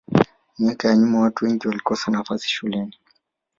miaka 0.59 0.87
ya 0.87 0.95
nyuma 0.97 1.19
watu 1.21 1.45
wengi 1.45 1.67
walikosa 1.67 2.11
nafasi 2.11 2.49
shuleni 2.49 2.97